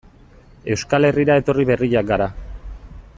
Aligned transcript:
Euskal 0.75 1.07
Herrira 1.09 1.37
etorri 1.43 1.67
berriak 1.73 2.11
gara. 2.13 2.31